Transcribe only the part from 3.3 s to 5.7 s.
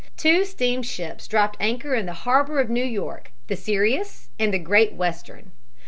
the Sirius and the Great Western.